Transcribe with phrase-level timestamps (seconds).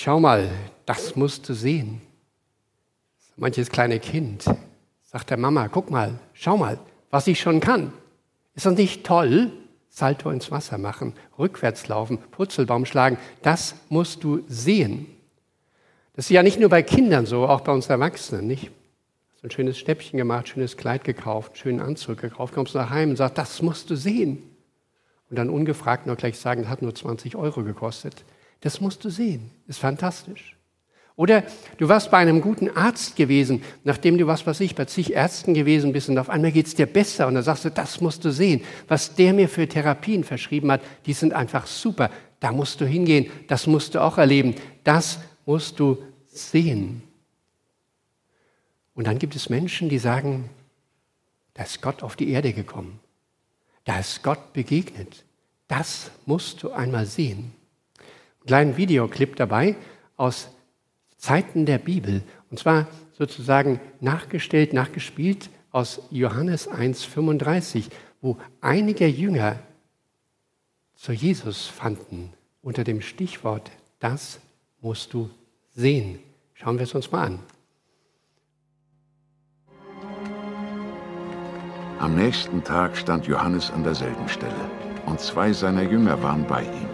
[0.00, 0.48] schau mal,
[0.86, 2.00] das musst du sehen.
[3.36, 4.44] Manches kleine Kind
[5.02, 6.78] sagt der Mama, guck mal, schau mal,
[7.10, 7.92] was ich schon kann.
[8.54, 9.52] Ist das nicht toll?
[9.88, 15.06] Salto ins Wasser machen, rückwärts laufen, Purzelbaum schlagen, das musst du sehen.
[16.14, 18.70] Das ist ja nicht nur bei Kindern so, auch bei uns Erwachsenen, nicht?
[19.40, 23.16] So ein schönes Stäppchen gemacht, schönes Kleid gekauft, schönen Anzug gekauft, kommst nach Hause und
[23.16, 24.42] sagst, das musst du sehen.
[25.28, 28.24] Und dann ungefragt noch gleich sagen, das hat nur 20 Euro gekostet.
[28.60, 29.50] Das musst du sehen.
[29.66, 30.56] Ist fantastisch.
[31.16, 31.44] Oder
[31.76, 35.52] du warst bei einem guten Arzt gewesen, nachdem du, was weiß ich, bei zig Ärzten
[35.52, 38.24] gewesen bist und auf einmal geht es dir besser und dann sagst du, das musst
[38.24, 38.62] du sehen.
[38.88, 42.10] Was der mir für Therapien verschrieben hat, die sind einfach super.
[42.40, 44.54] Da musst du hingehen, das musst du auch erleben.
[44.82, 47.02] Das musst du sehen.
[48.94, 50.48] Und dann gibt es Menschen, die sagen,
[51.52, 52.98] da ist Gott auf die Erde gekommen.
[53.84, 55.24] Da ist Gott begegnet.
[55.68, 57.52] Das musst du einmal sehen.
[58.40, 59.76] Ein kleinen Videoclip dabei
[60.16, 60.48] aus
[61.16, 62.22] Zeiten der Bibel.
[62.50, 69.58] Und zwar sozusagen nachgestellt, nachgespielt aus Johannes 1,35, wo einige Jünger
[70.94, 72.32] zu Jesus fanden
[72.62, 74.40] unter dem Stichwort, das
[74.80, 75.30] musst du
[75.74, 76.18] sehen.
[76.54, 77.38] Schauen wir es uns mal an.
[81.98, 84.70] Am nächsten Tag stand Johannes an derselben Stelle
[85.06, 86.89] und zwei seiner Jünger waren bei ihm.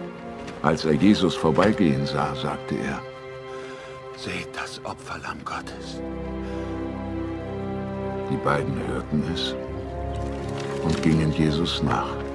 [0.67, 3.01] Als er Jesus vorbeigehen sah, sagte er,
[4.17, 6.01] Seht das Opferlamm Gottes.
[8.29, 9.55] Die beiden hörten es
[10.83, 12.26] und gingen Jesus nach.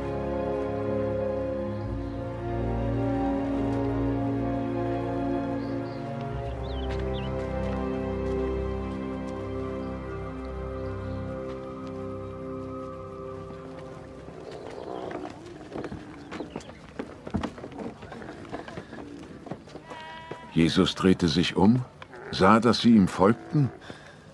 [20.73, 21.85] Jesus drehte sich um,
[22.31, 23.71] sah, dass sie ihm folgten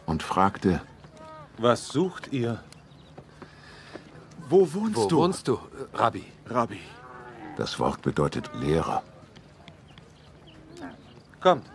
[0.06, 0.80] und fragte,
[1.56, 2.62] Was sucht ihr?
[4.48, 5.16] Wo wohnst Wo du?
[5.16, 5.58] wohnst du,
[5.94, 6.22] Rabbi?
[6.46, 6.78] Rabbi.
[7.56, 9.02] das Wort bedeutet Lehrer.
[11.40, 11.66] Kommt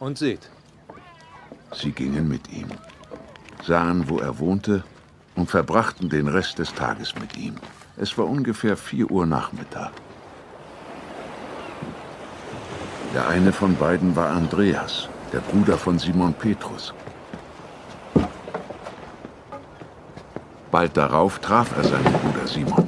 [0.00, 0.50] und seht.
[1.72, 2.66] Sie gingen mit ihm,
[3.64, 4.82] sahen, wo er wohnte
[5.36, 7.54] und verbrachten den Rest des Tages mit ihm.
[7.96, 9.92] Es war ungefähr vier Uhr Nachmittag.
[13.14, 16.92] Der eine von beiden war Andreas, der Bruder von Simon Petrus.
[20.70, 22.84] Bald darauf traf er seinen Bruder Simon.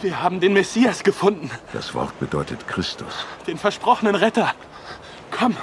[0.00, 3.24] Wir haben den Messias gefunden, Das Wort bedeutet Christus.
[3.46, 4.52] den versprochenen Retter.
[5.30, 5.56] Komm.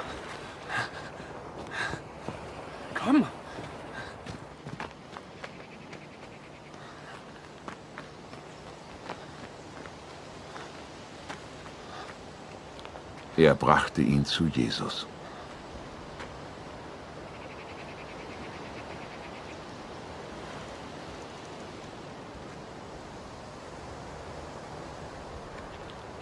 [13.40, 15.06] Er brachte ihn zu Jesus.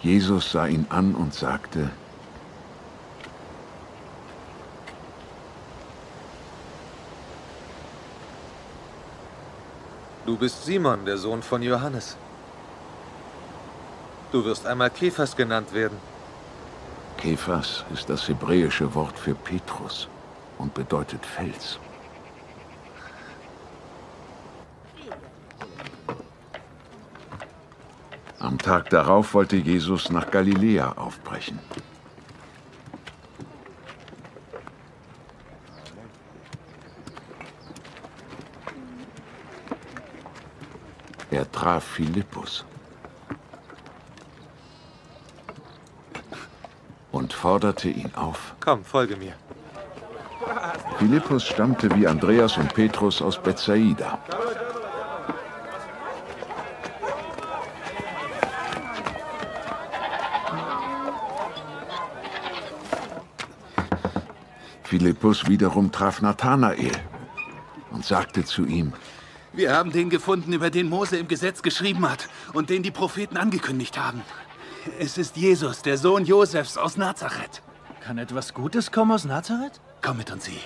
[0.02, 1.90] Jesus sah ihn an und sagte,
[10.26, 12.18] Du bist Simon, der Sohn von Johannes.
[14.32, 15.98] Du wirst einmal Kephas genannt werden.
[17.18, 20.08] Kephas ist das hebräische Wort für Petrus
[20.60, 21.80] und bedeutet Fels.
[28.40, 31.60] Am Tag darauf wollte Jesus nach Galiläa aufbrechen.
[41.32, 42.64] Er traf Philippus
[47.12, 48.56] und forderte ihn auf.
[48.60, 49.32] Komm, folge mir.
[51.00, 54.20] Philippus stammte wie Andreas und Petrus aus Bethsaida.
[64.84, 66.92] Philippus wiederum traf Nathanael
[67.92, 68.92] und sagte zu ihm,
[69.54, 73.38] Wir haben den gefunden, über den Mose im Gesetz geschrieben hat und den die Propheten
[73.38, 74.22] angekündigt haben.
[75.00, 77.62] Es ist Jesus, der Sohn Josefs aus Nazareth.
[78.02, 79.82] Kann etwas Gutes kommen aus Nazareth?
[80.02, 80.62] Komm mit uns, sieh.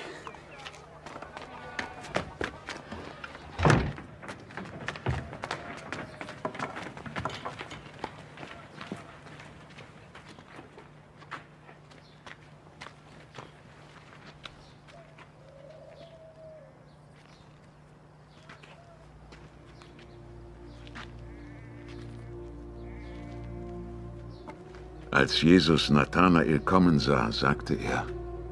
[25.31, 28.05] Als Jesus Nathanael kommen sah, sagte er,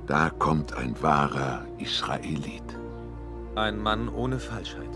[0.08, 2.64] da kommt ein wahrer Israelit.
[3.56, 4.94] Ein Mann ohne Falschheit.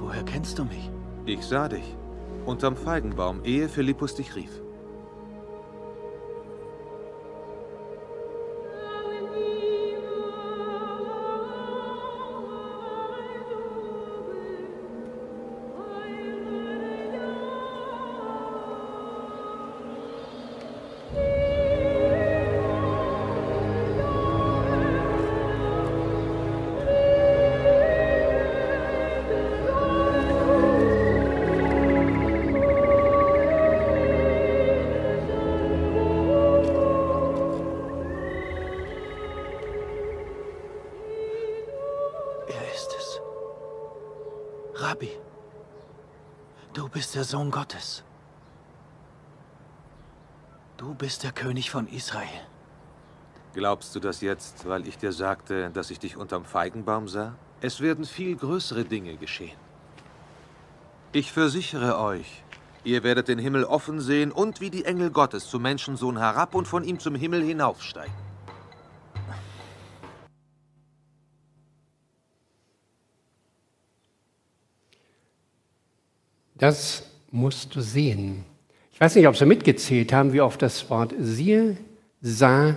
[0.00, 0.90] Woher kennst du mich?
[1.26, 1.96] Ich sah dich.
[2.44, 4.63] Unterm Feigenbaum, ehe Philippus dich rief.
[47.14, 48.02] Bist der Sohn Gottes.
[50.76, 52.42] Du bist der König von Israel.
[53.52, 57.36] Glaubst du das jetzt, weil ich dir sagte, dass ich dich unterm Feigenbaum sah?
[57.60, 59.56] Es werden viel größere Dinge geschehen.
[61.12, 62.42] Ich versichere euch,
[62.82, 66.66] ihr werdet den Himmel offen sehen und wie die Engel Gottes zum Menschensohn herab und
[66.66, 68.23] von ihm zum Himmel hinaufsteigen.
[76.64, 78.42] Das musst du sehen.
[78.90, 81.76] Ich weiß nicht, ob Sie mitgezählt haben, wie oft das Wort siehe,
[82.22, 82.74] sah,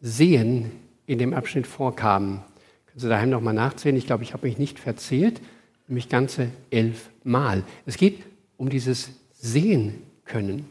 [0.00, 0.72] sehen
[1.06, 2.42] in dem Abschnitt vorkam.
[2.86, 3.96] Können Sie daheim nochmal nachzählen?
[3.96, 5.40] Ich glaube, ich habe mich nicht verzählt,
[5.86, 7.62] nämlich ganze elf Mal.
[7.86, 8.18] Es geht
[8.56, 10.68] um dieses Sehen können.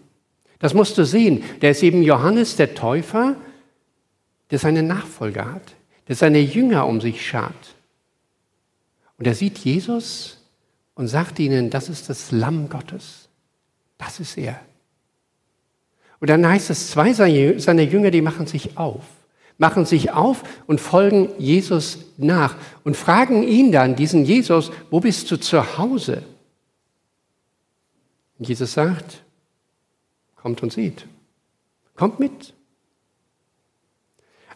[0.59, 1.45] Das musst du sehen.
[1.61, 3.37] Der ist eben Johannes der Täufer,
[4.51, 5.75] der seine Nachfolger hat,
[6.09, 7.75] der seine Jünger um sich schart.
[9.17, 10.38] Und er sieht Jesus
[10.99, 13.29] und sagt ihnen, das ist das Lamm Gottes.
[13.97, 14.59] Das ist er.
[16.19, 19.05] Und dann heißt es, zwei seiner Jünger, die machen sich auf,
[19.57, 25.31] machen sich auf und folgen Jesus nach und fragen ihn dann, diesen Jesus, wo bist
[25.31, 26.21] du zu Hause?
[28.37, 29.23] Und Jesus sagt,
[30.35, 31.05] kommt und sieht.
[31.95, 32.53] Kommt mit.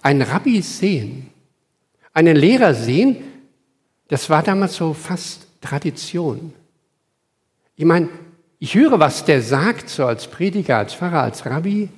[0.02, 1.30] Einen Rabbi sehen,
[2.12, 3.24] einen Lehrer sehen,
[4.10, 6.54] das war damals so fast Tradition.
[7.76, 8.10] Ich meine,
[8.60, 11.90] ich höre, was der sagt, so als Prediger, als Pfarrer, als Rabbi.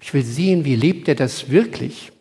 [0.00, 2.12] Ich will sehen, wie lebt er das wirklich.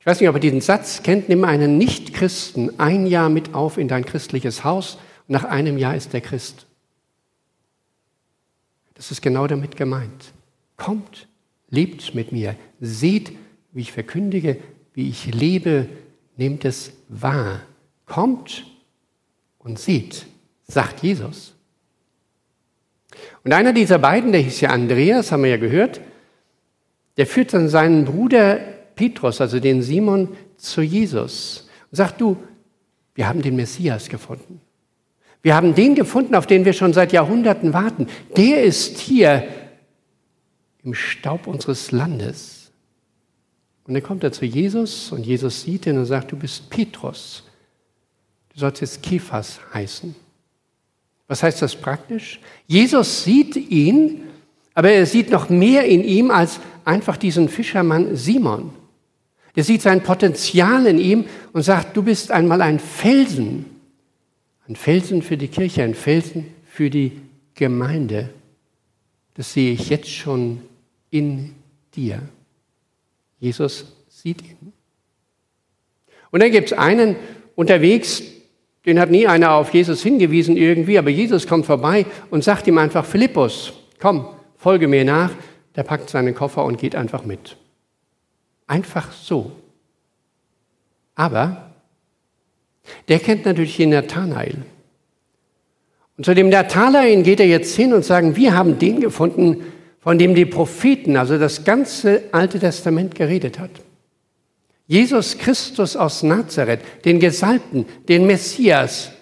[0.00, 3.78] Ich weiß nicht, ob ihr diesen Satz kennt, nimm einen Nichtchristen ein Jahr mit auf
[3.78, 6.66] in dein christliches Haus und nach einem Jahr ist er Christ.
[8.94, 10.32] Das ist genau damit gemeint.
[10.76, 11.28] Kommt,
[11.68, 13.32] lebt mit mir, seht,
[13.72, 14.58] wie ich verkündige,
[14.94, 15.88] wie ich lebe,
[16.36, 17.60] nehmt es wahr.
[18.06, 18.69] Kommt
[19.60, 20.26] und sieht,
[20.66, 21.54] sagt Jesus.
[23.44, 26.00] Und einer dieser beiden, der hieß ja Andreas, haben wir ja gehört,
[27.16, 28.56] der führt dann seinen Bruder
[28.94, 32.36] Petrus, also den Simon, zu Jesus und sagt, du,
[33.14, 34.60] wir haben den Messias gefunden.
[35.42, 38.06] Wir haben den gefunden, auf den wir schon seit Jahrhunderten warten.
[38.36, 39.48] Der ist hier
[40.84, 42.70] im Staub unseres Landes.
[43.84, 47.44] Und dann kommt er zu Jesus und Jesus sieht ihn und sagt, du bist Petrus.
[48.52, 50.14] Du sollst jetzt Kephas heißen.
[51.28, 52.40] Was heißt das praktisch?
[52.66, 54.22] Jesus sieht ihn,
[54.74, 58.72] aber er sieht noch mehr in ihm als einfach diesen Fischermann Simon.
[59.54, 63.66] Er sieht sein Potenzial in ihm und sagt, du bist einmal ein Felsen.
[64.68, 67.20] Ein Felsen für die Kirche, ein Felsen für die
[67.54, 68.30] Gemeinde.
[69.34, 70.62] Das sehe ich jetzt schon
[71.10, 71.54] in
[71.94, 72.22] dir.
[73.38, 74.72] Jesus sieht ihn.
[76.30, 77.16] Und dann gibt es einen
[77.56, 78.22] unterwegs,
[78.86, 82.78] den hat nie einer auf Jesus hingewiesen irgendwie, aber Jesus kommt vorbei und sagt ihm
[82.78, 85.30] einfach, Philippus, komm, folge mir nach.
[85.76, 87.56] Der packt seinen Koffer und geht einfach mit.
[88.66, 89.52] Einfach so.
[91.14, 91.70] Aber
[93.08, 94.56] der kennt natürlich den Nathanael.
[96.16, 99.64] Und zu dem Nathanael geht er jetzt hin und sagen, wir haben den gefunden,
[100.00, 103.70] von dem die Propheten, also das ganze Alte Testament geredet hat.
[104.90, 109.12] Jesus Christus aus Nazareth, den Gesalbten, den Messias.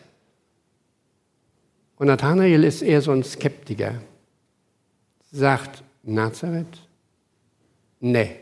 [1.97, 4.01] Und Nathanael ist eher so ein Skeptiker.
[5.31, 6.79] Sagt, Nazareth?
[8.01, 8.37] Nee.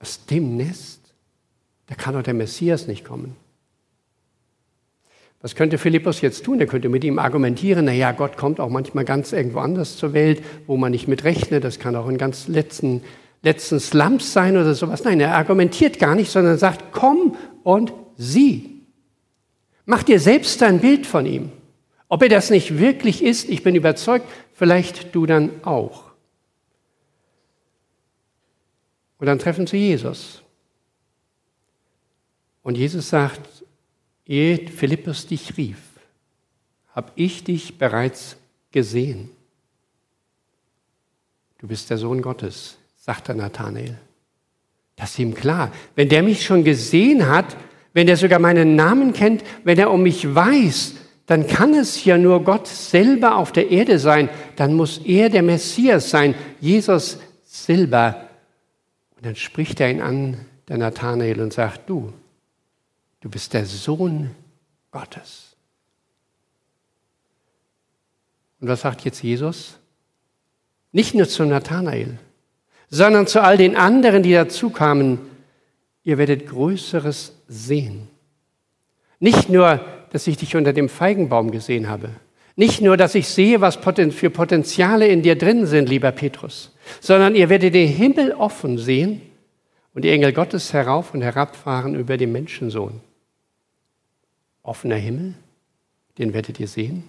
[0.00, 1.00] Aus dem Nest?
[1.86, 3.36] Da kann doch der Messias nicht kommen.
[5.42, 6.58] Was könnte Philippus jetzt tun?
[6.58, 10.42] Er könnte mit ihm argumentieren, naja, Gott kommt auch manchmal ganz irgendwo anders zur Welt,
[10.66, 11.62] wo man nicht mit rechnet.
[11.62, 13.02] Das kann auch in ganz letzten
[13.46, 15.04] letzten Slums sein oder sowas.
[15.04, 18.82] Nein, er argumentiert gar nicht, sondern sagt, komm und sieh.
[19.84, 21.52] Mach dir selbst ein Bild von ihm.
[22.08, 26.10] Ob er das nicht wirklich ist, ich bin überzeugt, vielleicht du dann auch.
[29.18, 30.42] Und dann treffen sie Jesus.
[32.62, 33.48] Und Jesus sagt,
[34.26, 35.78] ehe Philippus dich rief,
[36.96, 38.36] habe ich dich bereits
[38.72, 39.30] gesehen.
[41.58, 43.96] Du bist der Sohn Gottes, sagt der Nathanael.
[44.96, 45.72] Das ist ihm klar.
[45.94, 47.56] Wenn der mich schon gesehen hat,
[47.92, 50.94] wenn er sogar meinen Namen kennt, wenn er um mich weiß,
[51.26, 54.28] dann kann es ja nur Gott selber auf der Erde sein.
[54.56, 58.28] Dann muss er der Messias sein, Jesus selber.
[59.16, 62.12] Und dann spricht er ihn an, der Nathanael, und sagt, du,
[63.20, 64.30] du bist der Sohn
[64.90, 65.54] Gottes.
[68.60, 69.78] Und was sagt jetzt Jesus?
[70.90, 72.18] Nicht nur zu Nathanael,
[72.90, 75.18] sondern zu all den anderen, die dazukamen.
[76.02, 78.08] Ihr werdet Größeres sehen.
[79.18, 82.10] Nicht nur, dass ich dich unter dem Feigenbaum gesehen habe.
[82.54, 87.34] Nicht nur, dass ich sehe, was für Potenziale in dir drin sind, lieber Petrus, sondern
[87.34, 89.20] ihr werdet den Himmel offen sehen
[89.94, 93.00] und die Engel Gottes herauf und herabfahren über den Menschensohn.
[94.62, 95.34] Offener Himmel,
[96.18, 97.04] den werdet ihr sehen.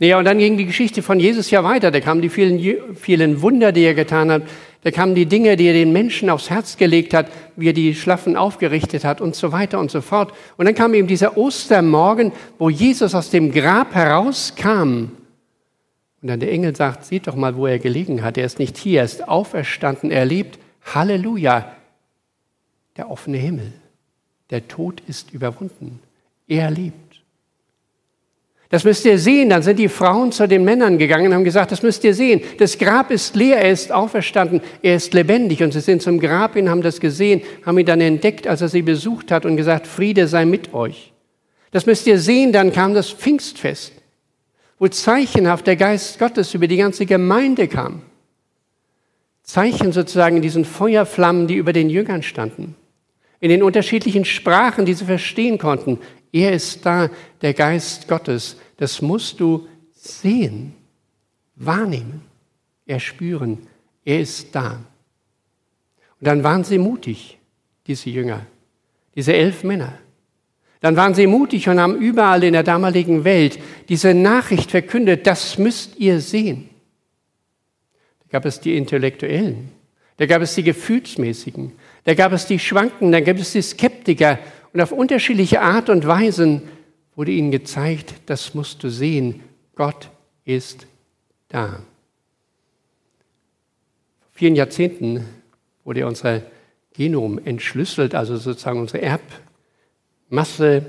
[0.00, 1.90] Naja, und dann ging die Geschichte von Jesus ja weiter.
[1.90, 4.42] Da kamen die vielen, vielen Wunder, die er getan hat.
[4.82, 7.94] Da kamen die Dinge, die er den Menschen aufs Herz gelegt hat, wie er die
[7.94, 10.32] Schlaffen aufgerichtet hat und so weiter und so fort.
[10.56, 15.10] Und dann kam eben dieser Ostermorgen, wo Jesus aus dem Grab herauskam.
[16.20, 18.38] Und dann der Engel sagt, sieht doch mal, wo er gelegen hat.
[18.38, 20.58] Er ist nicht hier, er ist auferstanden, er lebt.
[20.94, 21.72] Halleluja.
[22.96, 23.72] Der offene Himmel.
[24.50, 26.00] Der Tod ist überwunden.
[26.46, 27.07] Er lebt.
[28.70, 29.48] Das müsst ihr sehen.
[29.48, 32.42] Dann sind die Frauen zu den Männern gegangen und haben gesagt, das müsst ihr sehen.
[32.58, 35.62] Das Grab ist leer, er ist auferstanden, er ist lebendig.
[35.62, 38.68] Und sie sind zum Grab hin, haben das gesehen, haben ihn dann entdeckt, als er
[38.68, 41.12] sie besucht hat und gesagt, Friede sei mit euch.
[41.70, 42.52] Das müsst ihr sehen.
[42.52, 43.92] Dann kam das Pfingstfest,
[44.78, 48.02] wo zeichenhaft der Geist Gottes über die ganze Gemeinde kam.
[49.42, 52.74] Zeichen sozusagen in diesen Feuerflammen, die über den Jüngern standen.
[53.40, 56.00] In den unterschiedlichen Sprachen, die sie verstehen konnten.
[56.32, 58.56] Er ist da, der Geist Gottes.
[58.76, 60.74] Das musst du sehen,
[61.56, 62.22] wahrnehmen,
[62.86, 63.66] erspüren.
[64.04, 64.84] Er ist da.
[66.20, 67.38] Und dann waren sie mutig,
[67.86, 68.46] diese Jünger,
[69.14, 69.98] diese elf Männer.
[70.80, 73.58] Dann waren sie mutig und haben überall in der damaligen Welt
[73.88, 76.68] diese Nachricht verkündet, das müsst ihr sehen.
[78.20, 79.70] Da gab es die Intellektuellen,
[80.18, 81.72] da gab es die Gefühlsmäßigen,
[82.04, 84.38] da gab es die Schwanken, da gab es die Skeptiker
[84.72, 86.62] und auf unterschiedliche Art und Weisen
[87.16, 89.42] wurde ihnen gezeigt, das musst du sehen,
[89.74, 90.10] Gott
[90.44, 90.86] ist
[91.48, 91.68] da.
[94.20, 95.24] Vor vielen Jahrzehnten
[95.84, 96.42] wurde unser
[96.92, 99.02] Genom entschlüsselt, also sozusagen unsere
[100.30, 100.84] Erbmasse.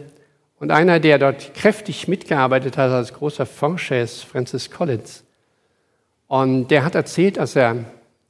[0.60, 5.24] Und einer, der dort kräftig mitgearbeitet hat als großer Forscher, ist Francis Collins.
[6.28, 7.86] Und der hat erzählt, als er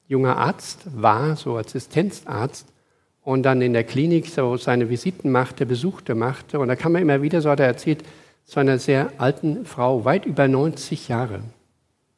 [0.08, 2.68] junger Arzt war, so Assistenzarzt,
[3.30, 6.60] und dann in der Klinik so seine Visiten machte, Besuchte machte.
[6.60, 8.04] Und da kam er immer wieder, so hat er erzählt,
[8.44, 11.42] zu einer sehr alten Frau, weit über 90 Jahre,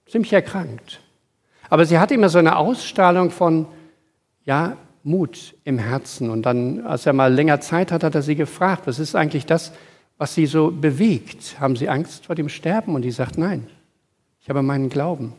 [0.06, 1.01] ziemlich erkrankt.
[1.70, 3.65] Aber sie hatte immer so eine Ausstrahlung von,
[4.46, 6.30] ja, Mut im Herzen.
[6.30, 9.46] Und dann, als er mal länger Zeit hat, hat er sie gefragt, was ist eigentlich
[9.46, 9.74] das,
[10.18, 11.60] was sie so bewegt?
[11.60, 12.96] Haben sie Angst vor dem Sterben?
[12.96, 13.68] Und die sagt, nein,
[14.39, 15.34] ich habe meinen Glauben.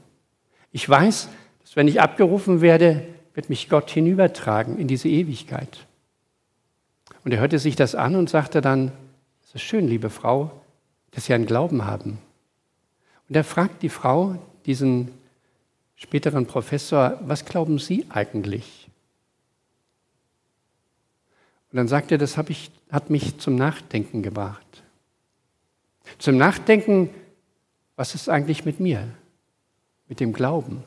[0.71, 1.31] Ich weiß,
[1.63, 5.87] dass wenn ich abgerufen werde, wird mich Gott hinübertragen in diese Ewigkeit.
[7.25, 8.93] Und er hörte sich das an und sagte dann,
[9.45, 10.51] es ist schön, liebe Frau,
[11.13, 12.19] dass Sie einen Glauben haben.
[13.29, 14.37] Und er fragt die Frau,
[14.67, 15.11] diesen
[15.97, 18.89] späteren Professor, was glauben Sie eigentlich?
[21.71, 24.67] Und dann sagt er, das ich, hat mich zum Nachdenken gebracht.
[26.19, 27.09] Zum Nachdenken,
[27.97, 29.09] was ist eigentlich mit mir,
[30.09, 30.85] mit dem Glauben?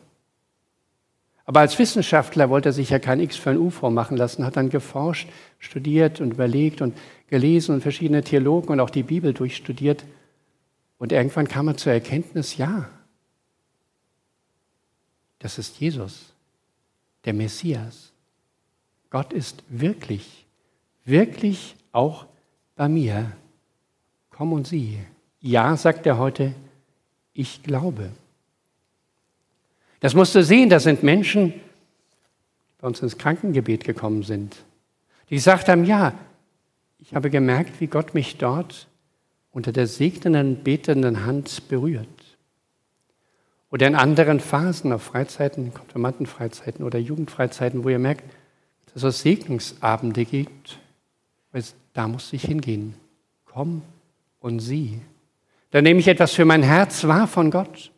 [1.45, 4.57] Aber als Wissenschaftler wollte er sich ja kein X für ein U vormachen lassen, hat
[4.57, 6.97] dann geforscht, studiert und überlegt und
[7.27, 10.05] gelesen und verschiedene Theologen und auch die Bibel durchstudiert.
[10.97, 12.89] Und irgendwann kam er zur Erkenntnis, ja,
[15.39, 16.33] das ist Jesus,
[17.25, 18.11] der Messias.
[19.11, 20.45] Gott ist wirklich,
[21.03, 22.25] wirklich auch
[22.75, 23.31] bei mir.
[24.31, 24.97] Komm und sieh.
[25.39, 26.53] Ja, sagt er heute,
[27.33, 28.09] ich glaube.
[30.05, 31.61] Das musst du sehen, das sind Menschen, die
[32.79, 34.55] bei uns ins Krankengebet gekommen sind,
[35.31, 36.13] die gesagt haben, ja,
[36.99, 38.85] ich habe gemerkt, wie Gott mich dort
[39.49, 42.37] unter der segnenden, betenden Hand berührt.
[43.71, 48.25] Oder in anderen Phasen, auf Freizeiten, Konfirmandenfreizeiten oder Jugendfreizeiten, wo ihr merkt,
[48.93, 50.77] dass es Segnungsabende gibt,
[51.93, 52.93] da muss ich hingehen.
[53.45, 53.81] Komm
[54.39, 54.99] und sieh.
[55.71, 57.89] Da nehme ich etwas für mein Herz wahr von Gott.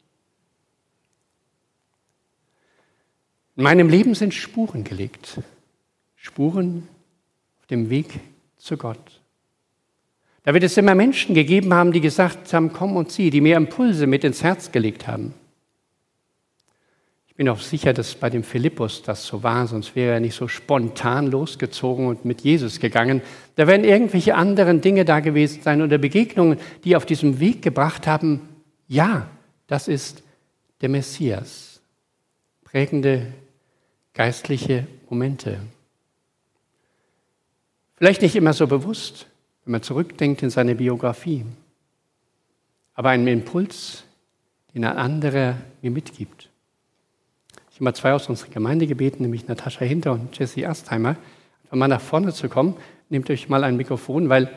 [3.58, 5.42] In meinem Leben sind Spuren gelegt.
[6.16, 6.88] Spuren
[7.60, 8.20] auf dem Weg
[8.58, 9.20] zu Gott.
[10.44, 13.58] Da wird es immer Menschen gegeben haben, die gesagt haben, komm und sieh, die mir
[13.58, 15.34] Impulse mit ins Herz gelegt haben.
[17.28, 20.36] Ich bin auch sicher, dass bei dem Philippus das so war, sonst wäre er nicht
[20.36, 23.22] so spontan losgezogen und mit Jesus gegangen.
[23.56, 28.06] Da werden irgendwelche anderen Dinge da gewesen sein oder Begegnungen, die auf diesem Weg gebracht
[28.06, 28.42] haben,
[28.88, 29.28] ja,
[29.66, 30.24] das ist
[30.82, 31.82] der Messias.
[32.64, 33.34] Prägende
[34.18, 35.60] geistliche Momente.
[37.98, 39.28] Vielleicht nicht immer so bewusst,
[39.64, 41.46] wenn man zurückdenkt in seine Biografie,
[42.96, 44.06] aber einen Impuls,
[44.74, 46.50] den ein anderer mir mitgibt.
[47.70, 51.16] Ich habe mal zwei aus unserer Gemeinde gebeten, nämlich Natascha Hinter und Jesse Astheimer,
[51.66, 52.76] einfach mal nach vorne zu kommen.
[53.10, 54.50] Nehmt euch mal ein Mikrofon, weil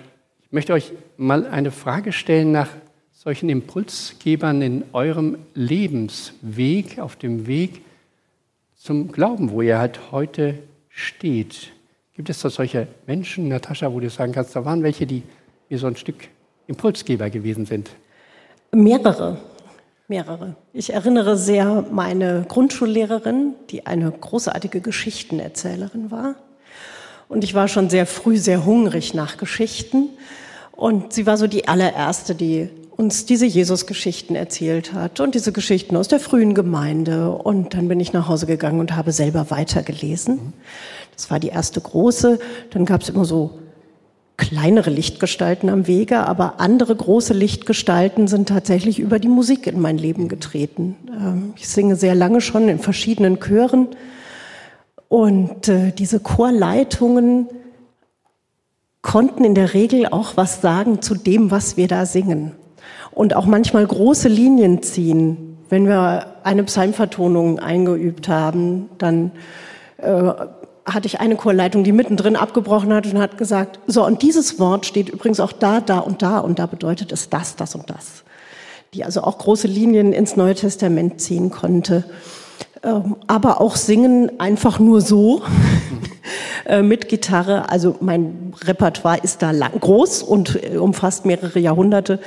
[0.43, 2.71] ich möchte euch mal eine Frage stellen nach
[3.13, 7.83] solchen Impulsgebern in eurem Lebensweg, auf dem Weg
[8.81, 10.59] zum Glauben, wo ihr halt heute
[10.89, 11.71] steht.
[12.15, 15.23] Gibt es da solche Menschen, Natascha, wo du sagen kannst, da waren welche, die
[15.69, 16.29] mir so ein Stück
[16.67, 17.91] Impulsgeber gewesen sind?
[18.73, 19.37] Mehrere.
[20.09, 20.57] Mehrere.
[20.73, 26.37] Ich erinnere sehr meine Grundschullehrerin, die eine großartige Geschichtenerzählerin war.
[27.29, 30.09] Und ich war schon sehr früh sehr hungrig nach Geschichten.
[30.73, 32.71] Und sie war so die allererste, die
[33.01, 37.31] uns diese Jesus-Geschichten erzählt hat und diese Geschichten aus der frühen Gemeinde.
[37.31, 40.53] Und dann bin ich nach Hause gegangen und habe selber weitergelesen.
[41.17, 42.39] Das war die erste große.
[42.69, 43.59] Dann gab es immer so
[44.37, 49.97] kleinere Lichtgestalten am Wege, aber andere große Lichtgestalten sind tatsächlich über die Musik in mein
[49.97, 50.97] Leben getreten.
[51.09, 53.89] Ähm, ich singe sehr lange schon in verschiedenen Chören
[55.09, 57.49] und äh, diese Chorleitungen
[59.01, 62.53] konnten in der Regel auch was sagen zu dem, was wir da singen
[63.21, 65.59] und auch manchmal große Linien ziehen.
[65.69, 69.33] Wenn wir eine Psalmvertonung eingeübt haben, dann
[69.99, 70.33] äh,
[70.87, 74.87] hatte ich eine Chorleitung, die mittendrin abgebrochen hat und hat gesagt, so, und dieses Wort
[74.87, 78.25] steht übrigens auch da, da und da und da bedeutet es das, das und das.
[78.95, 82.05] Die also auch große Linien ins Neue Testament ziehen konnte.
[82.83, 85.43] Ähm, aber auch singen einfach nur so
[86.65, 87.69] äh, mit Gitarre.
[87.69, 92.19] Also mein Repertoire ist da lang, groß und äh, umfasst mehrere Jahrhunderte.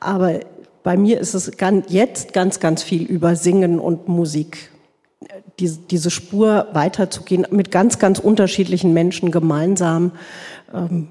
[0.00, 0.40] Aber
[0.82, 1.50] bei mir ist es
[1.88, 4.70] jetzt ganz, ganz viel über Singen und Musik.
[5.58, 10.12] Diese, Spur weiterzugehen mit ganz, ganz unterschiedlichen Menschen gemeinsam
[10.72, 11.08] ähm,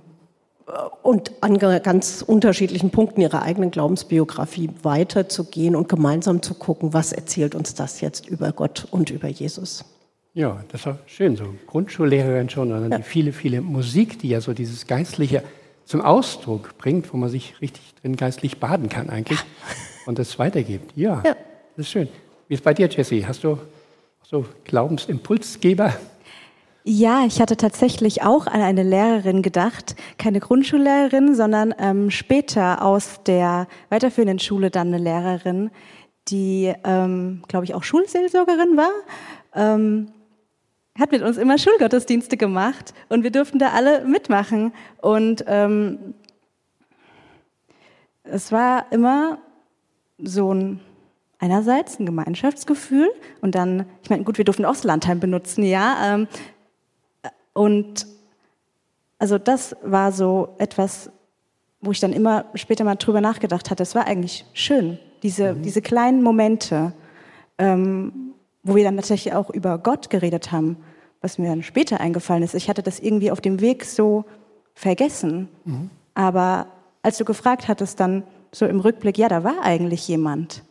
[1.04, 7.56] und an ganz unterschiedlichen Punkten ihrer eigenen Glaubensbiografie weiterzugehen und gemeinsam zu gucken, was erzählt
[7.56, 9.84] uns das jetzt über Gott und über Jesus.
[10.34, 12.98] Ja, das war schön, so Grundschullehrerin schon, und dann ja.
[12.98, 15.42] die viele, viele Musik, die ja so dieses geistliche
[15.88, 19.40] zum Ausdruck bringt, wo man sich richtig drin geistlich baden kann eigentlich
[20.06, 20.96] und das weitergibt.
[20.96, 21.36] Ja, ja.
[21.76, 22.10] das ist schön.
[22.48, 23.26] Wie ist es bei dir, Jessie?
[23.26, 23.58] Hast du
[24.22, 25.94] so Glaubensimpulsgeber?
[26.84, 33.22] Ja, ich hatte tatsächlich auch an eine Lehrerin gedacht, keine Grundschullehrerin, sondern ähm, später aus
[33.26, 35.70] der weiterführenden Schule dann eine Lehrerin,
[36.30, 38.92] die, ähm, glaube ich, auch Schulseelsorgerin war.
[39.54, 40.12] Ähm,
[41.00, 44.74] hat mit uns immer Schulgottesdienste gemacht und wir durften da alle mitmachen.
[45.02, 46.16] Und ähm,
[48.24, 49.40] es war immer
[50.18, 50.80] so ein
[51.40, 53.10] einerseits ein Gemeinschaftsgefühl
[53.42, 56.16] und dann, ich meine, gut, wir durften auch das Landheim benutzen, ja.
[56.16, 56.28] Ähm,
[57.54, 58.08] und
[59.20, 61.12] also das war so etwas,
[61.80, 63.84] wo ich dann immer später mal drüber nachgedacht hatte.
[63.84, 65.62] Es war eigentlich schön, diese, mhm.
[65.62, 66.94] diese kleinen Momente.
[67.60, 68.28] Ähm,
[68.68, 70.78] wo wir dann tatsächlich auch über Gott geredet haben,
[71.22, 72.54] was mir dann später eingefallen ist.
[72.54, 74.26] Ich hatte das irgendwie auf dem Weg so
[74.74, 75.50] vergessen.
[75.66, 75.90] Mhm.
[76.14, 76.68] Aber
[77.02, 80.64] als du gefragt hattest, dann so im Rückblick, ja, da war eigentlich jemand.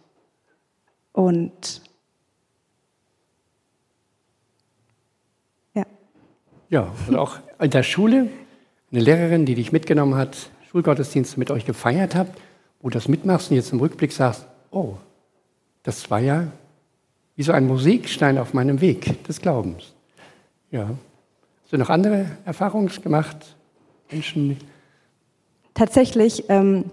[1.13, 1.83] Und
[5.75, 5.85] ja.
[6.69, 8.29] Ja, und auch in der Schule
[8.93, 12.39] eine Lehrerin, die dich mitgenommen hat, Schulgottesdienste mit euch gefeiert habt,
[12.81, 14.95] wo du das mitmachst und jetzt im Rückblick sagst, oh,
[15.83, 16.49] das war ja
[17.35, 19.96] wie so ein Musikstein auf meinem Weg des Glaubens.
[20.71, 20.91] Ja.
[21.63, 23.57] Hast du noch andere Erfahrungen gemacht?
[24.11, 24.57] Menschen?
[25.75, 26.85] Tatsächlich, ähm,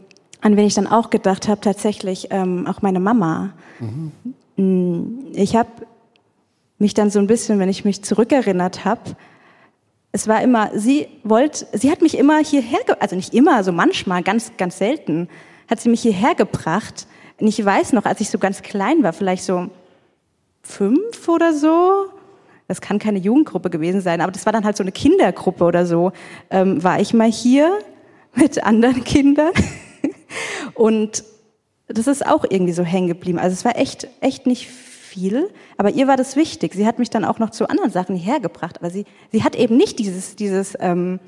[0.41, 3.53] an wen ich dann auch gedacht habe, tatsächlich ähm, auch meine Mama.
[3.79, 4.12] Mhm.
[4.57, 5.69] Mm, ich habe
[6.79, 9.15] mich dann so ein bisschen, wenn ich mich zurückerinnert habe,
[10.12, 14.21] es war immer, sie wollte, sie hat mich immer hierher, also nicht immer, also manchmal,
[14.21, 15.27] ganz, ganz selten,
[15.67, 17.07] hat sie mich hierher gebracht.
[17.39, 19.69] Und ich weiß noch, als ich so ganz klein war, vielleicht so
[20.62, 22.09] fünf oder so,
[22.67, 25.86] das kann keine Jugendgruppe gewesen sein, aber das war dann halt so eine Kindergruppe oder
[25.86, 26.12] so,
[26.49, 27.78] ähm, war ich mal hier
[28.36, 29.52] mit anderen Kindern.
[30.73, 31.23] Und
[31.88, 33.39] das ist auch irgendwie so hängen geblieben.
[33.39, 36.73] Also es war echt, echt nicht viel, aber ihr war das wichtig.
[36.73, 39.78] Sie hat mich dann auch noch zu anderen Sachen hergebracht, aber sie, sie hat eben
[39.78, 41.19] nicht dieses, dieses, ähm,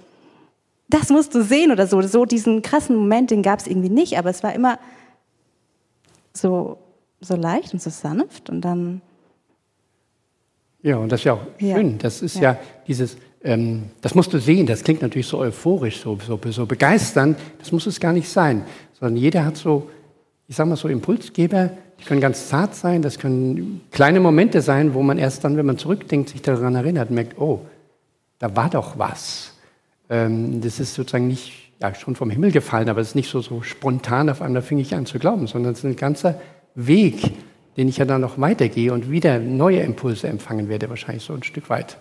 [0.89, 2.01] das musst du sehen oder so.
[2.01, 4.79] So diesen krassen Moment, den gab es irgendwie nicht, aber es war immer
[6.33, 6.77] so,
[7.21, 9.01] so leicht und so sanft und dann.
[10.85, 11.75] Ja, und das ist ja auch Ja.
[11.77, 11.97] schön.
[11.97, 12.41] Das ist Ja.
[12.41, 16.65] ja, dieses, ähm, das musst du sehen, das klingt natürlich so euphorisch, so, so, so
[16.67, 17.39] begeisternd.
[17.57, 19.89] Das muss es gar nicht sein, sondern jeder hat so,
[20.47, 24.93] ich sag mal so Impulsgeber, die können ganz zart sein, das können kleine Momente sein,
[24.93, 27.61] wo man erst dann, wenn man zurückdenkt, sich daran erinnert und merkt, oh,
[28.37, 29.53] da war doch was.
[30.07, 33.41] Ähm, das ist sozusagen nicht ja, schon vom Himmel gefallen, aber es ist nicht so,
[33.41, 36.39] so spontan auf einmal fing ich an zu glauben, sondern es ist ein ganzer
[36.75, 37.31] Weg,
[37.77, 41.43] den ich ja dann noch weitergehe und wieder neue Impulse empfangen werde, wahrscheinlich so ein
[41.43, 41.97] Stück weit.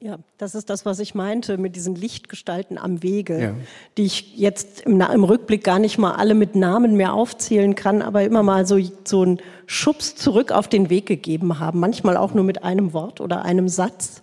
[0.00, 3.54] Ja, das ist das, was ich meinte mit diesen Lichtgestalten am Wege, Ja.
[3.96, 8.02] die ich jetzt im, im Rückblick gar nicht mal alle mit Namen mehr aufzählen kann,
[8.02, 12.34] aber immer mal so, so einen Schubs zurück auf den Weg gegeben haben, manchmal auch
[12.34, 14.20] nur mit einem Wort oder einem Satz,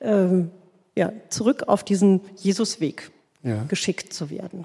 [0.00, 0.50] ähm,
[0.96, 3.10] ja, zurück auf diesen Jesusweg
[3.42, 3.64] Ja.
[3.68, 4.64] geschickt zu werden.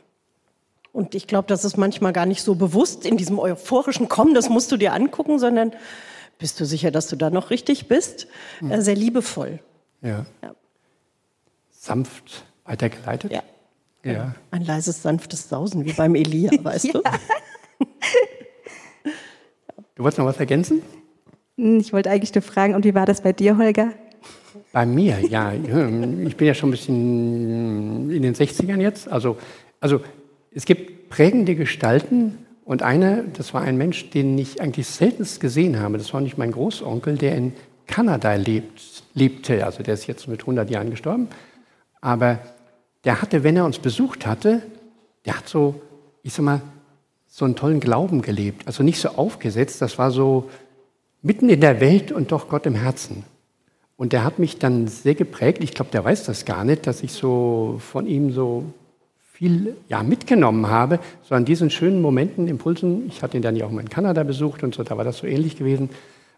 [0.95, 4.47] Und ich glaube, das ist manchmal gar nicht so bewusst in diesem euphorischen Kommen, das
[4.47, 5.73] musst du dir angucken, sondern
[6.39, 8.27] bist du sicher, dass du da noch richtig bist?
[8.69, 9.60] Äh, sehr liebevoll.
[10.01, 10.25] Ja.
[10.41, 10.55] Ja.
[11.69, 13.34] Sanft weitergeleitet.
[13.34, 13.43] Ja.
[14.05, 14.36] Ja.
[14.51, 17.01] Ein leises, sanftes Sausen, wie beim Elia, weißt du?
[19.95, 20.81] Du wolltest noch was ergänzen?
[21.58, 23.91] Hm, Ich wollte eigentlich nur fragen, und wie war das bei dir, Holger?
[24.71, 25.51] Bei mir, ja.
[25.51, 29.10] Ich bin ja schon ein bisschen in den 60ern jetzt.
[29.10, 29.38] Also,
[29.81, 29.99] also
[30.56, 35.80] es gibt prägende Gestalten und einer, das war ein Mensch, den ich eigentlich seltenst gesehen
[35.80, 35.98] habe.
[35.98, 37.54] Das war nicht mein Großonkel, der in
[37.88, 39.65] Kanada lebt, lebte.
[39.65, 41.28] Also der ist jetzt mit 100 Jahren gestorben.
[42.02, 42.39] Aber
[43.04, 44.62] der hatte, wenn er uns besucht hatte,
[45.26, 45.82] der hat so,
[46.24, 46.62] ich sag mal,
[47.28, 48.65] so einen tollen Glauben gelebt.
[48.65, 50.50] Also nicht so aufgesetzt, das war so
[51.22, 53.26] mitten in der Welt und doch Gott im Herzen.
[53.98, 55.63] Und der hat mich dann sehr geprägt.
[55.63, 58.63] Ich glaube, der weiß das gar nicht, dass ich so von ihm so
[59.36, 63.06] viel ja, mitgenommen habe, so an diesen schönen Momenten, Impulsen.
[63.08, 65.17] Ich hatte ihn dann ja auch mal in Kanada besucht und so, da war das
[65.17, 65.89] so ähnlich gewesen.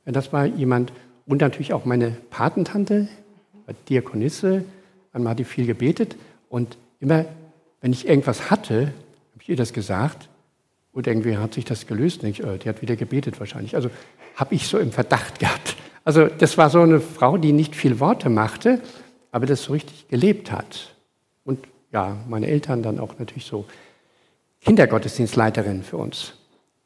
[0.05, 0.91] Das war jemand,
[1.27, 3.07] und natürlich auch meine Patentante,
[3.87, 4.63] Diakonisse,
[5.13, 6.15] einmal hat die viel gebetet
[6.49, 7.25] und immer,
[7.81, 10.27] wenn ich irgendwas hatte, habe ich ihr das gesagt
[10.91, 12.23] und irgendwie hat sich das gelöst.
[12.23, 13.75] Ich, äh, die hat wieder gebetet wahrscheinlich.
[13.75, 13.91] Also
[14.35, 15.75] habe ich so im Verdacht gehabt.
[16.03, 18.81] Also das war so eine Frau, die nicht viel Worte machte,
[19.31, 20.95] aber das so richtig gelebt hat.
[21.43, 21.59] Und
[21.91, 23.65] ja, meine Eltern dann auch natürlich so
[24.61, 26.33] Kindergottesdienstleiterin für uns.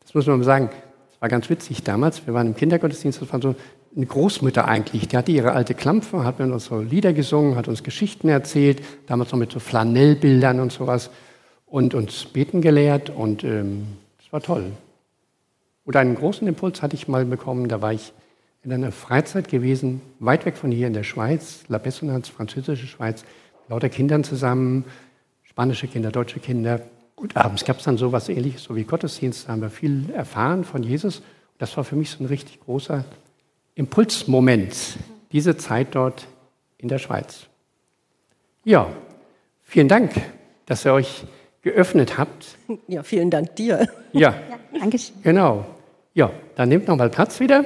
[0.02, 0.70] Das muss man mal sagen.
[1.12, 2.26] Das war ganz witzig damals.
[2.26, 3.56] Wir waren im Kindergottesdienst, das war so
[3.96, 5.08] eine Großmutter eigentlich.
[5.08, 8.82] Die hatte ihre alte Klampfe, hat mit uns so Lieder gesungen, hat uns Geschichten erzählt,
[9.08, 11.10] damals noch mit so Flanellbildern und sowas
[11.66, 13.88] und uns beten gelehrt und ähm,
[14.18, 14.72] das war toll.
[15.86, 18.14] Und einen großen Impuls hatte ich mal bekommen, da war ich
[18.64, 23.24] in einer Freizeit gewesen, weit weg von hier in der Schweiz, La Bessonance, französische Schweiz,
[23.72, 24.84] lauter Kindern zusammen,
[25.44, 26.82] spanische Kinder, deutsche Kinder.
[27.16, 30.10] Und abends gab es dann so was ähnliches, so wie Gottesdienst, da haben wir viel
[30.14, 31.22] erfahren von Jesus.
[31.58, 33.06] Das war für mich so ein richtig großer
[33.76, 34.76] Impulsmoment,
[35.32, 36.28] diese Zeit dort
[36.80, 37.46] in der Schweiz.
[38.66, 38.90] Ja,
[39.62, 40.12] vielen Dank,
[40.66, 41.24] dass ihr euch
[41.62, 42.58] geöffnet habt.
[42.88, 43.88] Ja, vielen Dank dir.
[44.12, 44.36] Ja,
[44.78, 45.16] Dankeschön.
[45.24, 45.66] genau.
[46.14, 47.64] Ja, dann nehmt noch mal Platz wieder.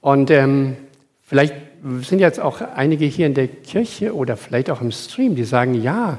[0.00, 0.76] Und ähm,
[1.22, 1.67] vielleicht
[2.00, 5.74] sind jetzt auch einige hier in der Kirche oder vielleicht auch im Stream, die sagen,
[5.74, 6.18] ja,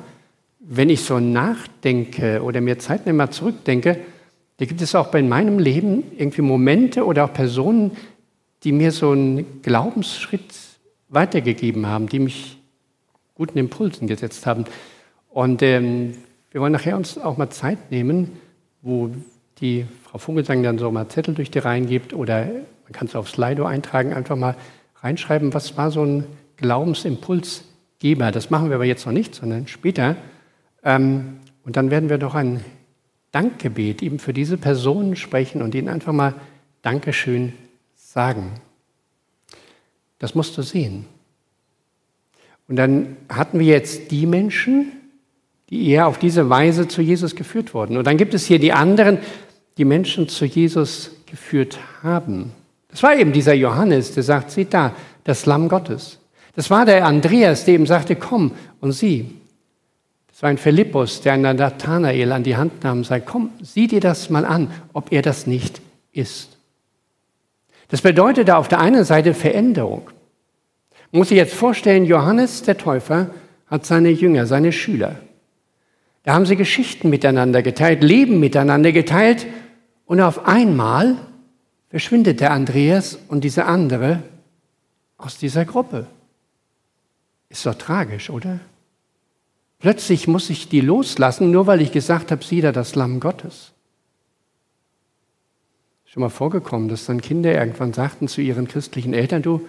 [0.60, 4.00] wenn ich so nachdenke oder mir Zeit nehme, mal zurückdenke,
[4.58, 7.92] da gibt es auch bei meinem Leben irgendwie Momente oder auch Personen,
[8.64, 10.54] die mir so einen Glaubensschritt
[11.08, 12.58] weitergegeben haben, die mich
[13.36, 14.66] guten Impulsen gesetzt haben.
[15.30, 16.16] Und ähm,
[16.52, 18.34] wir wollen nachher uns auch mal Zeit nehmen,
[18.82, 19.10] wo
[19.62, 23.16] die Frau Vogelsang dann so mal Zettel durch die Reihen gibt oder man kann es
[23.16, 24.56] auf Slido eintragen, einfach mal
[25.02, 26.26] reinschreiben, was war so ein
[26.58, 28.32] Glaubensimpulsgeber.
[28.32, 30.16] Das machen wir aber jetzt noch nicht, sondern später.
[30.84, 32.64] Ähm, und dann werden wir doch ein
[33.32, 36.34] Dankgebet eben für diese Personen sprechen und ihnen einfach mal
[36.82, 37.54] Dankeschön
[37.96, 38.52] sagen.
[40.18, 41.06] Das musst du sehen.
[42.68, 44.92] Und dann hatten wir jetzt die Menschen,
[45.70, 47.98] die eher auf diese Weise zu Jesus geführt wurden.
[47.98, 49.20] Und dann gibt es hier die anderen,
[49.78, 52.52] die Menschen zu Jesus geführt haben.
[52.90, 56.20] Das war eben dieser Johannes, der sagt, seht da, das Lamm Gottes.
[56.56, 59.30] Das war der Andreas, der eben sagte, komm und sieh.
[60.28, 63.88] Das war ein Philippus, der einen Nathanael an die Hand nahm und sagte, komm, sieh
[63.88, 66.58] dir das mal an, ob er das nicht ist.
[67.90, 70.10] Das bedeutete auf der einen Seite Veränderung.
[71.12, 73.32] Man muss sich jetzt vorstellen, Johannes der Täufer
[73.68, 75.16] hat seine Jünger, seine Schüler.
[76.24, 79.48] Da haben sie Geschichten miteinander geteilt, Leben miteinander geteilt
[80.06, 81.18] Und auf einmal
[81.90, 84.24] verschwindet der Andreas und dieser andere
[85.18, 86.08] aus dieser Gruppe.
[87.50, 88.60] Ist doch tragisch, oder?
[89.80, 93.72] Plötzlich muss ich die loslassen, nur weil ich gesagt habe, sieh da das Lamm Gottes.
[96.06, 99.66] Schon mal vorgekommen, dass dann Kinder irgendwann sagten zu ihren christlichen Eltern, du,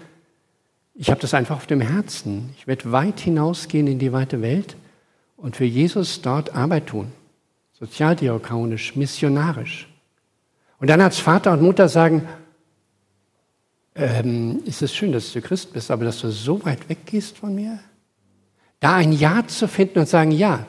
[0.95, 2.51] ich habe das einfach auf dem Herzen.
[2.57, 4.77] Ich werde weit hinausgehen in die weite Welt
[5.37, 7.13] und für Jesus dort Arbeit tun.
[7.79, 9.90] Sozialdiakonisch, missionarisch.
[10.81, 12.27] Und dann als Vater und Mutter sagen,
[13.95, 17.55] ähm, ist es schön, dass du Christ bist, aber dass du so weit weggehst von
[17.55, 17.79] mir?
[18.81, 20.67] Da ein Ja zu finden und sagen, ja,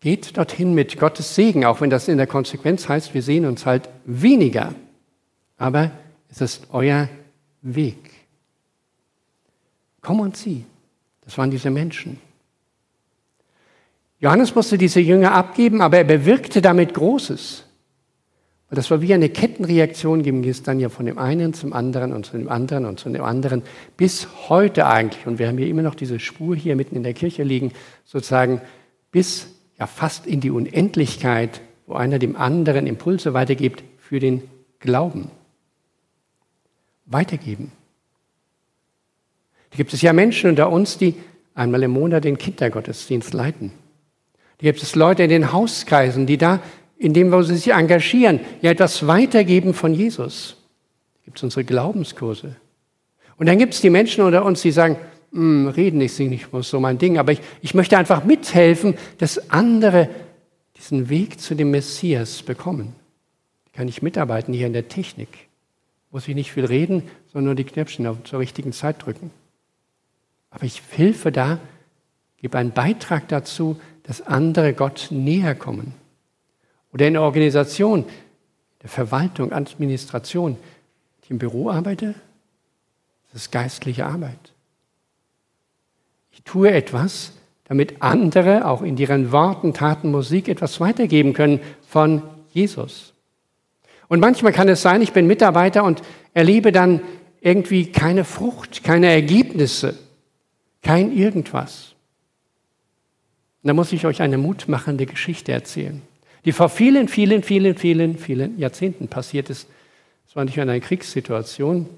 [0.00, 3.64] geht dorthin mit Gottes Segen, auch wenn das in der Konsequenz heißt, wir sehen uns
[3.64, 4.74] halt weniger.
[5.56, 5.92] Aber
[6.28, 7.08] es ist euer
[7.60, 8.10] Weg.
[10.00, 10.64] Komm und sieh.
[11.24, 12.18] Das waren diese Menschen.
[14.18, 17.64] Johannes musste diese Jünger abgeben, aber er bewirkte damit Großes.
[18.72, 22.14] Und das war wie eine Kettenreaktion, ging es dann ja von dem einen zum anderen
[22.14, 23.60] und zu dem anderen und zu dem anderen,
[23.98, 27.12] bis heute eigentlich, und wir haben hier immer noch diese Spur hier mitten in der
[27.12, 27.72] Kirche liegen,
[28.06, 28.62] sozusagen
[29.10, 34.42] bis ja fast in die Unendlichkeit, wo einer dem anderen Impulse weitergibt für den
[34.80, 35.30] Glauben.
[37.04, 37.72] Weitergeben.
[39.68, 41.16] Da gibt es ja Menschen unter uns, die
[41.54, 43.70] einmal im Monat den Kindergottesdienst leiten.
[44.56, 46.62] Da gibt es Leute in den Hauskreisen, die da,
[47.02, 50.56] indem wir sie sich engagieren, ja etwas weitergeben von Jesus.
[51.14, 52.56] Da gibt es unsere Glaubenskurse.
[53.36, 54.96] Und dann gibt es die Menschen unter uns, die sagen,
[55.32, 60.08] hm, reden ist nicht so mein Ding, aber ich, ich möchte einfach mithelfen, dass andere
[60.76, 62.94] diesen Weg zu dem Messias bekommen.
[63.72, 65.28] Kann ich mitarbeiten hier in der Technik?
[66.12, 69.30] Muss ich nicht viel reden, sondern nur die Knöpfchen zur richtigen Zeit drücken.
[70.50, 71.58] Aber ich helfe da,
[72.36, 75.94] gebe einen Beitrag dazu, dass andere Gott näher kommen.
[76.92, 78.04] Oder in der Organisation,
[78.82, 80.56] der Verwaltung, Administration,
[81.24, 82.14] die im Büro arbeite,
[83.32, 84.52] das ist geistliche Arbeit.
[86.32, 87.32] Ich tue etwas,
[87.64, 93.14] damit andere auch in ihren Worten, Taten, Musik etwas weitergeben können von Jesus.
[94.08, 96.02] Und manchmal kann es sein, ich bin Mitarbeiter und
[96.34, 97.00] erlebe dann
[97.40, 99.98] irgendwie keine Frucht, keine Ergebnisse.
[100.82, 101.94] Kein irgendwas.
[103.62, 106.02] Und da muss ich euch eine mutmachende Geschichte erzählen,
[106.44, 109.68] die vor vielen, vielen, vielen, vielen, vielen Jahrzehnten passiert ist.
[110.26, 111.88] Es war nicht in einer Kriegssituation,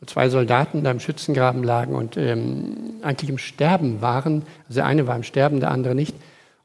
[0.00, 4.42] wo zwei Soldaten da im Schützengraben lagen und ähm, eigentlich im Sterben waren.
[4.64, 6.14] Also der eine war im Sterben, der andere nicht.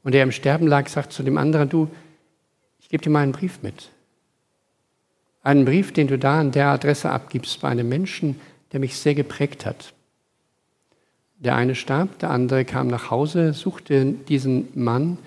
[0.02, 1.88] Und der im Sterben lag, sagt zu dem anderen, du,
[2.80, 3.90] ich gebe dir mal einen Brief mit.
[5.42, 8.40] Einen Brief, den du da an der Adresse abgibst bei einem Menschen,
[8.72, 9.94] der mich sehr geprägt hat.
[11.38, 15.18] Der eine starb, der andere kam nach Hause, suchte diesen Mann,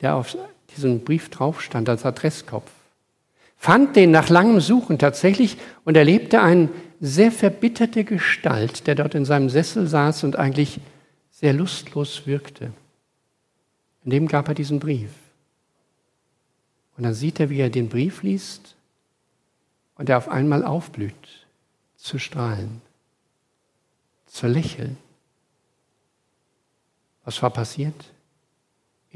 [0.00, 0.36] der auf
[0.74, 2.70] diesem Brief drauf stand als Adresskopf.
[3.56, 6.68] Fand den nach langem Suchen tatsächlich und erlebte eine
[7.00, 10.80] sehr verbitterte Gestalt, der dort in seinem Sessel saß und eigentlich
[11.30, 12.72] sehr lustlos wirkte.
[14.04, 15.10] In dem gab er diesen Brief.
[16.96, 18.74] Und dann sieht er, wie er den Brief liest
[19.96, 21.46] und er auf einmal aufblüht,
[21.96, 22.80] zu strahlen,
[24.26, 24.96] zu lächeln.
[27.24, 28.12] Was war passiert?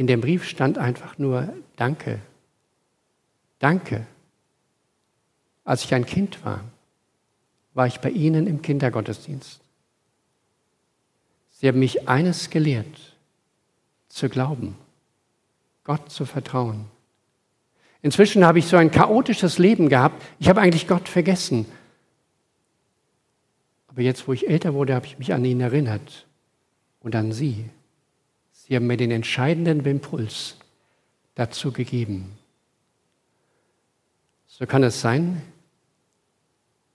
[0.00, 2.20] In dem Brief stand einfach nur Danke.
[3.58, 4.06] Danke.
[5.62, 6.64] Als ich ein Kind war,
[7.74, 9.60] war ich bei Ihnen im Kindergottesdienst.
[11.50, 13.14] Sie haben mich eines gelehrt,
[14.08, 14.74] zu glauben,
[15.84, 16.86] Gott zu vertrauen.
[18.00, 20.22] Inzwischen habe ich so ein chaotisches Leben gehabt.
[20.38, 21.66] Ich habe eigentlich Gott vergessen.
[23.88, 26.26] Aber jetzt, wo ich älter wurde, habe ich mich an ihn erinnert
[27.00, 27.68] und an Sie.
[28.70, 30.54] Sie haben mir den entscheidenden Impuls
[31.34, 32.38] dazu gegeben.
[34.46, 35.42] So kann es sein,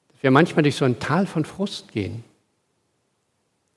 [0.08, 2.24] dass wir manchmal durch so ein Tal von Frust gehen,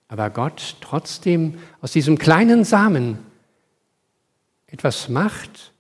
[0.07, 3.19] aber Gott trotzdem aus diesem kleinen Samen
[4.69, 5.73] etwas macht,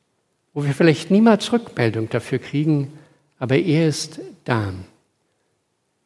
[0.55, 2.99] wo wir vielleicht niemals Rückmeldung dafür kriegen,
[3.39, 4.75] aber er ist da.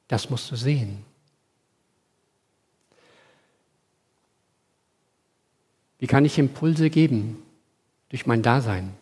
[0.09, 1.07] Das musst du sehen.
[6.02, 7.40] Wie kann ich Impulse geben
[8.08, 8.92] durch mein Dasein?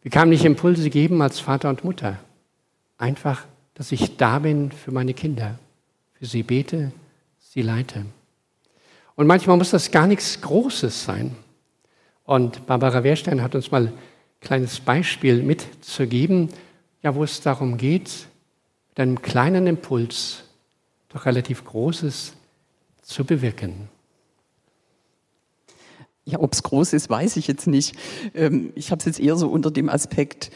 [0.00, 2.18] Wie kann ich Impulse geben als Vater und Mutter?
[2.96, 3.44] Einfach,
[3.74, 5.58] dass ich da bin für meine Kinder,
[6.14, 6.92] für sie bete,
[7.38, 8.06] sie leite.
[9.16, 11.36] Und manchmal muss das gar nichts Großes sein.
[12.24, 13.92] Und Barbara Wehrstein hat uns mal ein
[14.40, 16.48] kleines Beispiel mitzugeben,
[17.02, 18.28] ja, wo es darum geht,
[18.88, 20.44] mit einem kleinen Impuls
[21.10, 22.32] doch relativ Großes
[23.02, 23.90] zu bewirken.
[26.28, 27.96] Ja, ob es groß ist, weiß ich jetzt nicht.
[28.34, 30.50] Ähm, ich habe es jetzt eher so unter dem Aspekt,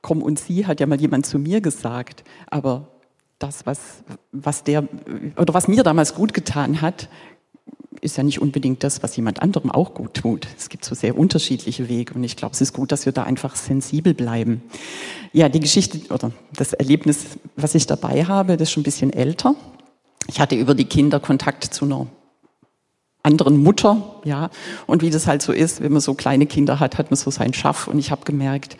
[0.00, 2.22] komm und sie, hat ja mal jemand zu mir gesagt.
[2.46, 2.86] Aber
[3.40, 4.86] das, was, was der
[5.36, 7.08] oder was mir damals gut getan hat,
[8.02, 10.46] ist ja nicht unbedingt das, was jemand anderem auch gut tut.
[10.56, 13.24] Es gibt so sehr unterschiedliche Wege und ich glaube, es ist gut, dass wir da
[13.24, 14.62] einfach sensibel bleiben.
[15.32, 17.24] Ja, die Geschichte oder das Erlebnis,
[17.56, 19.56] was ich dabei habe, das ist schon ein bisschen älter.
[20.28, 22.06] Ich hatte über die Kinder Kontakt zu einer
[23.26, 24.50] anderen Mutter, ja,
[24.86, 27.30] und wie das halt so ist, wenn man so kleine Kinder hat, hat man so
[27.30, 28.76] seinen Schaff und ich habe gemerkt,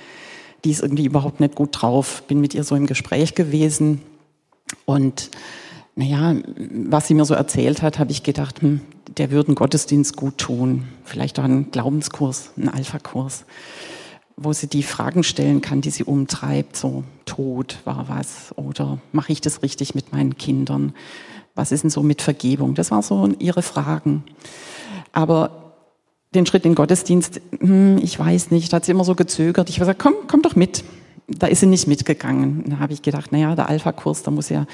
[0.65, 2.23] die ist irgendwie überhaupt nicht gut drauf.
[2.29, 4.01] Bin mit ihr so im Gespräch gewesen
[4.85, 5.31] und
[5.97, 6.35] naja,
[6.89, 8.81] was sie mir so erzählt hat, habe ich gedacht, hm,
[9.17, 10.85] der würde einen Gottesdienst gut tun.
[11.05, 13.47] Vielleicht auch einen Glaubenskurs, einen Alpha-Kurs,
[14.37, 16.77] wo sie die Fragen stellen kann, die sie umtreibt.
[16.77, 20.95] So, Tod war was oder mache ich das richtig mit meinen Kindern?
[21.57, 22.75] Was ist denn so mit Vergebung?
[22.75, 24.23] Das waren so ihre Fragen.
[25.13, 25.73] Aber
[26.35, 29.69] den Schritt in den Gottesdienst, hm, ich weiß nicht, hat sie immer so gezögert.
[29.69, 30.85] Ich habe gesagt, komm, komm doch mit
[31.29, 32.63] da ist sie nicht mitgegangen.
[32.69, 34.65] Da habe ich gedacht, naja, der Alpha-Kurs, da muss ja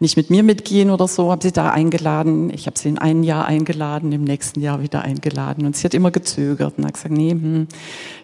[0.00, 1.30] nicht mit mir mitgehen oder so.
[1.30, 2.50] Habe sie da eingeladen.
[2.52, 5.64] Ich habe sie in einem Jahr eingeladen, im nächsten Jahr wieder eingeladen.
[5.66, 7.68] Und sie hat immer gezögert und hat gesagt, nee, hm,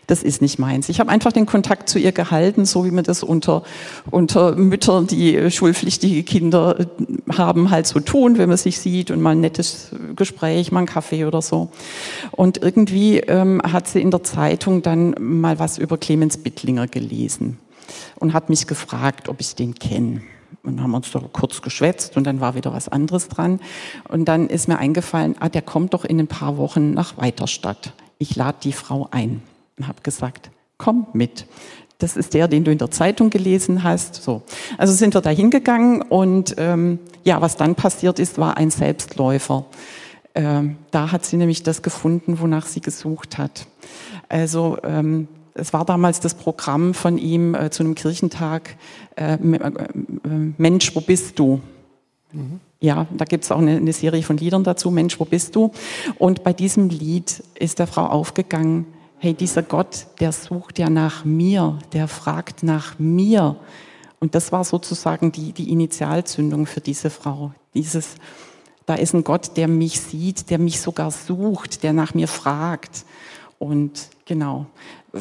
[0.09, 0.89] das ist nicht meins.
[0.89, 3.63] Ich habe einfach den Kontakt zu ihr gehalten, so wie man das unter,
[4.11, 6.87] unter Müttern, die schulpflichtige Kinder äh,
[7.35, 10.89] haben, halt so tun, wenn man sich sieht und mal ein nettes Gespräch, mal einen
[10.89, 11.69] Kaffee oder so.
[12.33, 17.59] Und irgendwie ähm, hat sie in der Zeitung dann mal was über Clemens Bittlinger gelesen
[18.17, 20.23] und hat mich gefragt, ob ich den kenne.
[20.63, 23.61] Und haben uns doch kurz geschwätzt und dann war wieder was anderes dran.
[24.09, 27.93] Und dann ist mir eingefallen, ah, der kommt doch in ein paar Wochen nach Weiterstadt.
[28.19, 29.43] Ich lade die Frau ein
[29.79, 31.47] und habe gesagt, komm mit.
[31.99, 34.17] Das ist der, den du in der Zeitung gelesen hast.
[34.17, 34.43] So.
[34.77, 39.65] Also sind wir da hingegangen und ähm, ja, was dann passiert ist, war ein Selbstläufer.
[40.35, 43.67] Ähm, da hat sie nämlich das gefunden, wonach sie gesucht hat.
[44.29, 48.77] Also ähm, es war damals das Programm von ihm äh, zu einem Kirchentag,
[49.17, 49.39] äh, äh,
[50.59, 51.61] Mensch, wo bist du?
[52.33, 52.61] Mhm.
[52.81, 55.73] Ja, da gibt es auch eine, eine, Serie von Liedern dazu, Mensch, wo bist du?
[56.19, 58.87] Und bei diesem Lied ist der Frau aufgegangen,
[59.19, 63.57] hey, dieser Gott, der sucht ja nach mir, der fragt nach mir.
[64.21, 67.53] Und das war sozusagen die, die Initialzündung für diese Frau.
[67.75, 68.17] Dieses,
[68.85, 73.07] da ist ein Gott, der mich sieht, der mich sogar sucht, der nach mir fragt.
[73.59, 74.67] Und genau,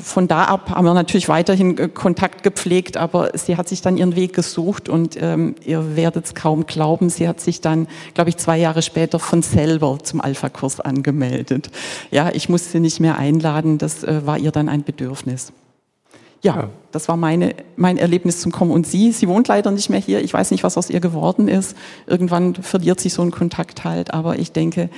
[0.02, 3.98] von da ab haben wir natürlich weiterhin äh, Kontakt gepflegt, aber sie hat sich dann
[3.98, 8.30] ihren Weg gesucht und ähm, ihr werdet es kaum glauben, sie hat sich dann, glaube
[8.30, 11.70] ich, zwei Jahre später von selber zum Alpha-Kurs angemeldet.
[12.12, 15.52] Ja, ich musste sie nicht mehr einladen, das äh, war ihr dann ein Bedürfnis.
[16.42, 18.70] Ja, ja, das war meine, mein Erlebnis zum Kommen.
[18.70, 20.24] Und sie, sie wohnt leider nicht mehr hier.
[20.24, 21.76] Ich weiß nicht, was aus ihr geworden ist.
[22.06, 24.14] Irgendwann verliert sich so ein Kontakt halt.
[24.14, 24.92] Aber ich denke,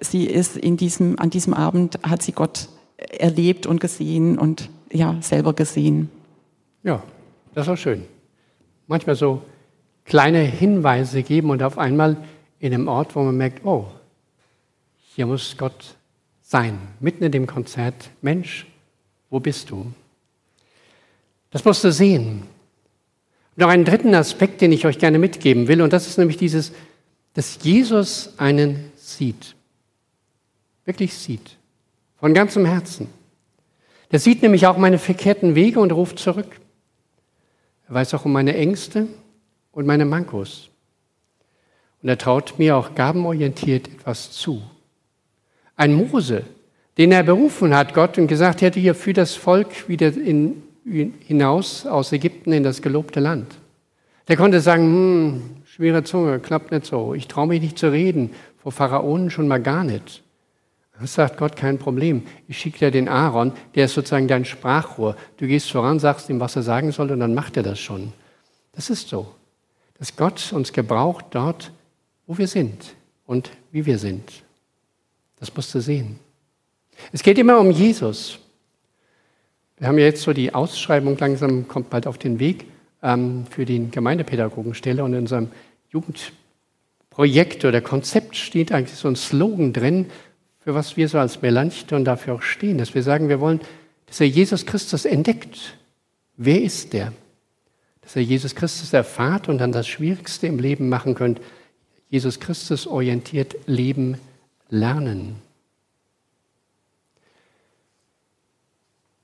[0.00, 5.16] sie ist in diesem, an diesem Abend hat sie Gott erlebt und gesehen und ja,
[5.20, 6.10] selber gesehen.
[6.82, 7.02] Ja,
[7.54, 8.04] das war schön.
[8.86, 9.42] Manchmal so
[10.04, 12.16] kleine Hinweise geben und auf einmal
[12.60, 13.86] in einem Ort, wo man merkt, oh,
[15.14, 15.96] hier muss Gott
[16.42, 18.10] sein, mitten in dem Konzert.
[18.20, 18.66] Mensch,
[19.30, 19.92] wo bist du?
[21.50, 22.42] Das musst du sehen.
[23.56, 26.72] Noch einen dritten Aspekt, den ich euch gerne mitgeben will, und das ist nämlich dieses,
[27.34, 29.54] dass Jesus einen sieht.
[30.84, 31.56] Wirklich sieht.
[32.24, 33.08] Von ganzem Herzen.
[34.10, 36.58] Der sieht nämlich auch meine verkehrten Wege und ruft zurück.
[37.86, 39.08] Er weiß auch um meine Ängste
[39.72, 40.70] und meine Mankos.
[42.02, 44.62] Und er traut mir auch gabenorientiert etwas zu.
[45.76, 46.44] Ein Mose,
[46.96, 50.62] den er berufen hat, Gott, und gesagt hätte, hier für das Volk wieder in,
[51.26, 53.54] hinaus aus Ägypten in das gelobte Land.
[54.28, 57.12] Der konnte sagen, hm, schwere Zunge, klappt nicht so.
[57.12, 60.23] Ich traue mich nicht zu reden, vor Pharaonen schon mal gar nicht.
[61.00, 62.22] Das sagt Gott, kein Problem.
[62.46, 65.16] Ich schicke dir den Aaron, der ist sozusagen dein Sprachrohr.
[65.36, 68.12] Du gehst voran, sagst ihm, was er sagen soll, und dann macht er das schon.
[68.72, 69.34] Das ist so.
[69.98, 71.72] Dass Gott uns gebraucht dort,
[72.26, 72.94] wo wir sind
[73.26, 74.44] und wie wir sind.
[75.38, 76.18] Das musst du sehen.
[77.12, 78.38] Es geht immer um Jesus.
[79.78, 82.66] Wir haben ja jetzt so die Ausschreibung langsam, kommt bald auf den Weg
[83.02, 85.48] ähm, für die Gemeindepädagogenstelle und in unserem
[85.90, 90.06] Jugendprojekt oder Konzept steht eigentlich so ein Slogan drin,
[90.64, 93.60] für was wir so als Melanchthon dafür auch stehen, dass wir sagen, wir wollen,
[94.06, 95.76] dass er Jesus Christus entdeckt.
[96.38, 97.12] Wer ist der?
[98.00, 101.40] Dass er Jesus Christus erfahrt und dann das Schwierigste im Leben machen könnt,
[102.08, 104.18] Jesus Christus orientiert Leben
[104.70, 105.36] lernen.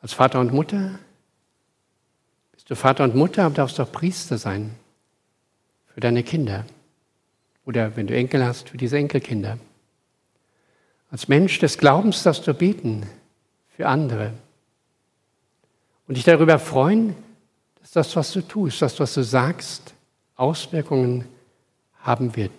[0.02, 0.98] Als Vater und Mutter
[2.52, 4.72] bist du Vater und Mutter, aber darfst auch Priester sein
[5.94, 6.66] für deine Kinder.
[7.64, 9.58] Oder wenn du Enkel hast, für diese Enkelkinder.
[11.10, 13.04] Als Mensch des Glaubens darfst du beten
[13.76, 14.32] für andere.
[16.06, 17.14] Und dich darüber freuen,
[17.80, 19.94] dass das, was du tust, das, was du sagst,
[20.36, 21.24] Auswirkungen
[22.02, 22.52] haben wird